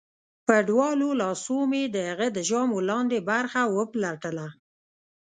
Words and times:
په 0.47 0.55
دواړو 0.69 1.09
لاسو 1.21 1.57
مې 1.71 1.83
د 1.95 1.97
هغه 2.09 2.27
د 2.35 2.37
ژامو 2.49 2.77
لاندې 2.89 3.17
برخه 3.31 3.61
وپلټله 3.77 4.47